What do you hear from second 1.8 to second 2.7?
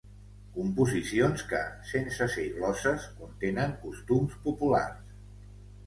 sense ser